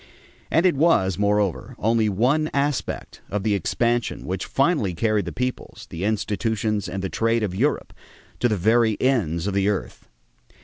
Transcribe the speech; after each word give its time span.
And 0.49 0.65
it 0.65 0.73
was, 0.75 1.19
moreover, 1.19 1.75
only 1.77 2.09
one 2.09 2.49
aspect 2.55 3.21
of 3.29 3.43
the 3.43 3.53
expansion 3.53 4.25
which 4.25 4.47
finally 4.47 4.95
carried 4.95 5.25
the 5.25 5.31
peoples, 5.31 5.85
the 5.91 6.05
institutions, 6.05 6.89
and 6.89 7.03
the 7.03 7.07
trade 7.09 7.43
of 7.43 7.53
Europe 7.53 7.93
to 8.39 8.49
the 8.49 8.57
very 8.57 8.99
ends 8.99 9.45
of 9.45 9.53
the 9.53 9.69
earth. 9.69 10.09